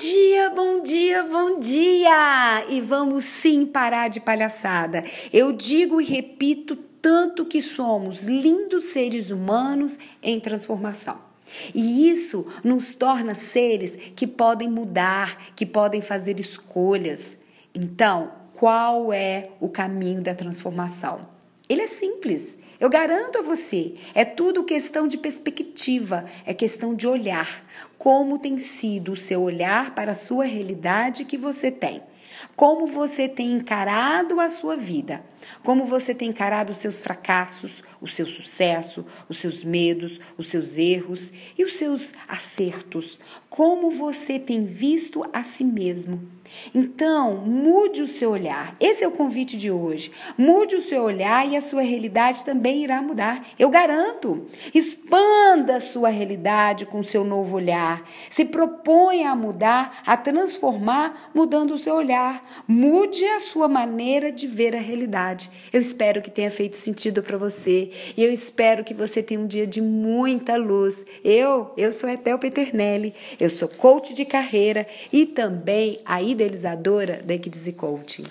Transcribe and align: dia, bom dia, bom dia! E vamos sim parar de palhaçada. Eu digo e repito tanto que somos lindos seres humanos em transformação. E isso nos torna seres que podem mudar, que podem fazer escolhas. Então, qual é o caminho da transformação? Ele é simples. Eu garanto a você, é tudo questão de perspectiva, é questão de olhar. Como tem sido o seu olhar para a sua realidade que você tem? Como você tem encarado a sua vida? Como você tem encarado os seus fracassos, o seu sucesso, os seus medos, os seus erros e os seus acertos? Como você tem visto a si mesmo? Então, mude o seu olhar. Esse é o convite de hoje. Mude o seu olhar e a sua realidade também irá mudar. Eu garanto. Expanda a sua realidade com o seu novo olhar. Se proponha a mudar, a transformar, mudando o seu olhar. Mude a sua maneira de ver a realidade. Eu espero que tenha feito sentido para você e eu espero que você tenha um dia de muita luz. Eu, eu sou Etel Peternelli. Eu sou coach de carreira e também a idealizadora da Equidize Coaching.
dia, 0.00 0.48
bom 0.50 0.82
dia, 0.82 1.22
bom 1.22 1.60
dia! 1.60 2.64
E 2.70 2.80
vamos 2.80 3.26
sim 3.26 3.66
parar 3.66 4.08
de 4.08 4.18
palhaçada. 4.18 5.04
Eu 5.30 5.52
digo 5.52 6.00
e 6.00 6.04
repito 6.04 6.74
tanto 6.74 7.44
que 7.44 7.60
somos 7.60 8.22
lindos 8.22 8.84
seres 8.84 9.30
humanos 9.30 9.98
em 10.22 10.40
transformação. 10.40 11.18
E 11.74 12.08
isso 12.08 12.46
nos 12.64 12.94
torna 12.94 13.34
seres 13.34 13.94
que 14.16 14.26
podem 14.26 14.70
mudar, 14.70 15.52
que 15.54 15.66
podem 15.66 16.00
fazer 16.00 16.40
escolhas. 16.40 17.36
Então, 17.74 18.32
qual 18.54 19.12
é 19.12 19.50
o 19.60 19.68
caminho 19.68 20.22
da 20.22 20.34
transformação? 20.34 21.39
Ele 21.70 21.82
é 21.82 21.86
simples. 21.86 22.58
Eu 22.80 22.90
garanto 22.90 23.38
a 23.38 23.42
você, 23.42 23.94
é 24.12 24.24
tudo 24.24 24.64
questão 24.64 25.06
de 25.06 25.16
perspectiva, 25.16 26.24
é 26.44 26.52
questão 26.52 26.96
de 26.96 27.06
olhar. 27.06 27.62
Como 27.96 28.40
tem 28.40 28.58
sido 28.58 29.12
o 29.12 29.16
seu 29.16 29.40
olhar 29.40 29.94
para 29.94 30.10
a 30.10 30.16
sua 30.16 30.44
realidade 30.44 31.24
que 31.24 31.36
você 31.36 31.70
tem? 31.70 32.02
Como 32.56 32.88
você 32.88 33.28
tem 33.28 33.52
encarado 33.52 34.40
a 34.40 34.50
sua 34.50 34.76
vida? 34.76 35.22
Como 35.62 35.84
você 35.84 36.14
tem 36.14 36.30
encarado 36.30 36.72
os 36.72 36.78
seus 36.78 37.00
fracassos, 37.00 37.82
o 38.00 38.08
seu 38.08 38.26
sucesso, 38.26 39.04
os 39.28 39.38
seus 39.38 39.64
medos, 39.64 40.20
os 40.36 40.48
seus 40.48 40.78
erros 40.78 41.32
e 41.58 41.64
os 41.64 41.76
seus 41.76 42.14
acertos? 42.28 43.18
Como 43.48 43.90
você 43.90 44.38
tem 44.38 44.64
visto 44.64 45.24
a 45.32 45.42
si 45.42 45.64
mesmo? 45.64 46.20
Então, 46.74 47.36
mude 47.36 48.02
o 48.02 48.08
seu 48.08 48.30
olhar. 48.30 48.74
Esse 48.80 49.04
é 49.04 49.08
o 49.08 49.12
convite 49.12 49.56
de 49.56 49.70
hoje. 49.70 50.10
Mude 50.36 50.76
o 50.76 50.82
seu 50.82 51.02
olhar 51.02 51.46
e 51.48 51.56
a 51.56 51.62
sua 51.62 51.82
realidade 51.82 52.44
também 52.44 52.82
irá 52.82 53.00
mudar. 53.00 53.46
Eu 53.58 53.68
garanto. 53.70 54.48
Expanda 54.74 55.76
a 55.76 55.80
sua 55.80 56.08
realidade 56.08 56.86
com 56.86 57.00
o 57.00 57.04
seu 57.04 57.24
novo 57.24 57.56
olhar. 57.56 58.02
Se 58.28 58.44
proponha 58.44 59.30
a 59.30 59.36
mudar, 59.36 60.02
a 60.04 60.16
transformar, 60.16 61.30
mudando 61.34 61.74
o 61.74 61.78
seu 61.78 61.94
olhar. 61.94 62.44
Mude 62.66 63.24
a 63.24 63.40
sua 63.40 63.68
maneira 63.68 64.32
de 64.32 64.46
ver 64.46 64.74
a 64.74 64.80
realidade. 64.80 65.29
Eu 65.72 65.80
espero 65.80 66.22
que 66.22 66.30
tenha 66.30 66.50
feito 66.50 66.76
sentido 66.76 67.22
para 67.22 67.36
você 67.36 67.90
e 68.16 68.24
eu 68.24 68.32
espero 68.32 68.84
que 68.84 68.94
você 68.94 69.22
tenha 69.22 69.40
um 69.40 69.46
dia 69.46 69.66
de 69.66 69.80
muita 69.80 70.56
luz. 70.56 71.04
Eu, 71.24 71.72
eu 71.76 71.92
sou 71.92 72.08
Etel 72.08 72.38
Peternelli. 72.38 73.14
Eu 73.38 73.50
sou 73.50 73.68
coach 73.68 74.14
de 74.14 74.24
carreira 74.24 74.86
e 75.12 75.26
também 75.26 76.00
a 76.04 76.22
idealizadora 76.22 77.20
da 77.22 77.34
Equidize 77.34 77.72
Coaching. 77.72 78.24